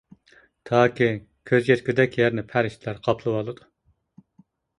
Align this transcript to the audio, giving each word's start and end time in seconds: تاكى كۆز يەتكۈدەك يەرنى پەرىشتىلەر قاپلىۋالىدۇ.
تاكى 0.69 1.09
كۆز 1.51 1.69
يەتكۈدەك 1.71 2.17
يەرنى 2.21 2.45
پەرىشتىلەر 2.55 2.99
قاپلىۋالىدۇ. 3.09 3.57